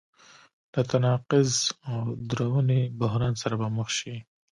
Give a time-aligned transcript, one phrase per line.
[0.73, 1.51] له تناقض
[1.91, 1.99] او
[2.29, 4.15] دروني بحران سره به مخ شي.